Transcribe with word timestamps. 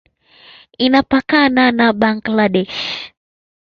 Inapakana 0.85 1.63
na 1.77 1.87
Bangladesh. 1.99 2.79